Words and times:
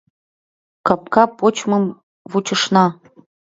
Капка 0.87 1.23
почмым 1.37 1.83
вучышна. 2.31 2.85